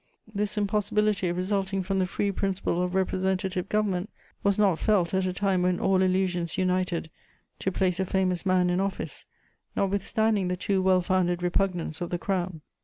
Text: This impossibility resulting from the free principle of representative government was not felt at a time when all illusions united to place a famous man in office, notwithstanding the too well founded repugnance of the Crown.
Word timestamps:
This 0.33 0.57
impossibility 0.57 1.31
resulting 1.31 1.83
from 1.83 1.99
the 1.99 2.07
free 2.07 2.31
principle 2.31 2.81
of 2.81 2.95
representative 2.95 3.69
government 3.69 4.09
was 4.41 4.57
not 4.57 4.79
felt 4.79 5.13
at 5.13 5.27
a 5.27 5.31
time 5.31 5.61
when 5.61 5.79
all 5.79 6.01
illusions 6.01 6.57
united 6.57 7.11
to 7.59 7.71
place 7.71 7.99
a 7.99 8.05
famous 8.07 8.43
man 8.43 8.71
in 8.71 8.79
office, 8.79 9.25
notwithstanding 9.75 10.47
the 10.47 10.57
too 10.57 10.81
well 10.81 11.01
founded 11.03 11.43
repugnance 11.43 12.01
of 12.01 12.09
the 12.09 12.17
Crown. 12.17 12.61